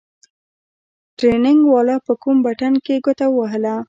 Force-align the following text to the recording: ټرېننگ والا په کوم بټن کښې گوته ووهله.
ټرېننگ 1.17 1.61
والا 1.71 1.95
په 2.05 2.13
کوم 2.21 2.37
بټن 2.45 2.73
کښې 2.85 2.95
گوته 3.05 3.25
ووهله. 3.29 3.73